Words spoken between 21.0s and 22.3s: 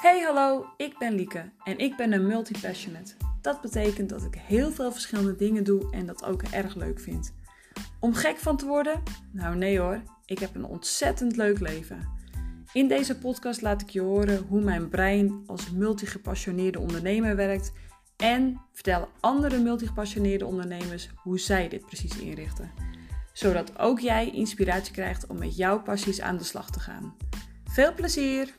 hoe zij dit precies